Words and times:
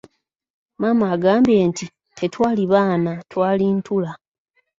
Maama 0.81 1.05
agambye 1.15 1.57
nti 1.69 1.85
tetwali 2.17 2.63
baana 2.71 3.11
twali 3.31 3.65
ntula. 3.77 4.11